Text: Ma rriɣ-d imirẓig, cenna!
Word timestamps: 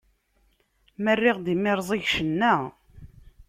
Ma 1.03 1.11
rriɣ-d 1.15 1.45
imirẓig, 1.53 2.03
cenna! 2.15 2.53